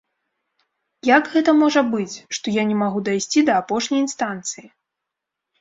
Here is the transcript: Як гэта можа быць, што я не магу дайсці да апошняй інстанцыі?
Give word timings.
Як 1.17 1.23
гэта 1.33 1.53
можа 1.59 1.83
быць, 1.93 2.15
што 2.37 2.53
я 2.55 2.63
не 2.71 2.79
магу 2.83 3.05
дайсці 3.11 3.45
да 3.51 3.59
апошняй 3.63 4.01
інстанцыі? 4.07 4.67